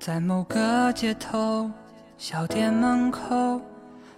[0.00, 1.70] 在某个街头
[2.16, 3.60] 小店门口，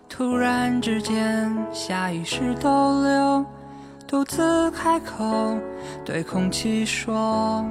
[0.09, 3.45] 突然之间下意识逗留，
[4.13, 5.57] 独自开口
[6.05, 7.65] 对空气说：“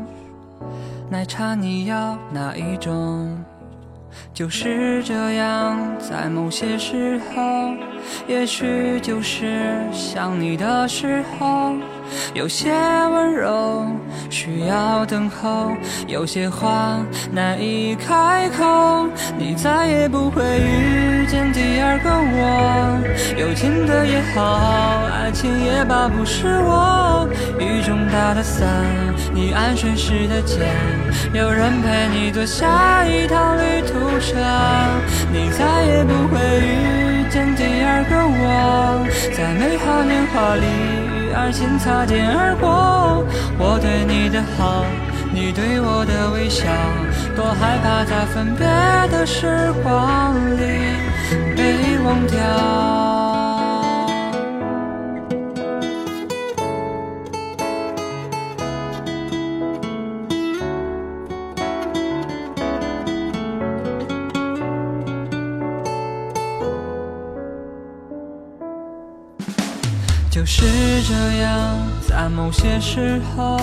[1.07, 3.37] 奶茶你要哪一种？”
[4.33, 7.75] 就是这样，在某些时候，
[8.27, 11.75] 也许就是想你的时候，
[12.33, 13.80] 有些温柔
[14.41, 15.71] 需要等候，
[16.07, 16.97] 有些话
[17.31, 19.05] 难以开口，
[19.37, 22.99] 你再也不会遇见第二个我。
[23.37, 27.29] 有情的也好，爱情也罢，不是我。
[27.59, 28.67] 雨中打的伞，
[29.31, 30.65] 你安睡时的肩，
[31.33, 33.93] 有人陪你坐下一趟旅途。
[34.19, 34.37] 车，
[35.31, 39.05] 你再也不会遇见第二个我，
[39.37, 43.25] 在美好年华里与爱情擦肩而过。
[43.57, 44.83] 我对你的好，
[45.31, 46.65] 你对我的微笑，
[47.37, 48.67] 多害怕在分别
[49.09, 50.61] 的时光里
[51.55, 53.40] 被忘掉。
[70.31, 70.63] 就是
[71.03, 73.59] 这样，在某些时候，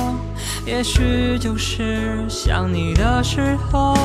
[0.67, 3.97] 也许就是想你的时候，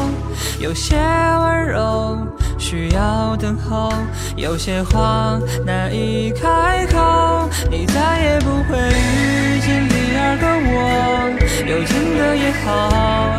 [0.61, 2.25] 有些温柔
[2.57, 3.91] 需要等候，
[4.37, 11.35] 有些话难以开口，你再也不会遇见第二个我。
[11.67, 12.71] 有情的也好，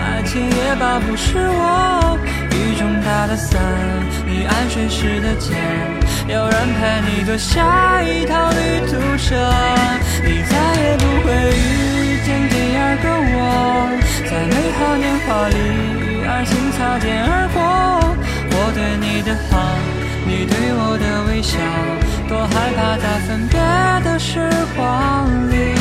[0.04, 2.18] 爱情也罢，不是我。
[2.50, 3.58] 雨中打的伞，
[4.26, 6.03] 你安睡时的肩。
[6.26, 9.36] 有人陪你坐下一趟旅途车，
[10.24, 13.92] 你再也不会遇见第二个我，
[14.24, 15.54] 在美好年华里
[16.00, 17.60] 与爱情擦肩而过。
[18.56, 19.76] 我对你的好，
[20.24, 21.58] 你对我的微笑，
[22.26, 23.60] 多害怕在分别
[24.10, 25.74] 的时光里，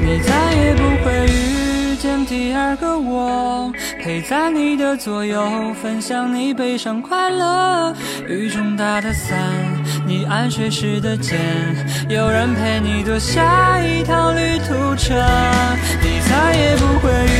[0.00, 3.70] 你再也不会遇见第二个我，
[4.02, 7.94] 陪在你的左右，分享你悲伤快乐。
[8.26, 9.69] 雨中打的伞。
[10.10, 11.38] 你安睡时的肩，
[12.08, 15.14] 有人陪你坐下一趟旅途车，
[16.02, 17.39] 你再也不会遇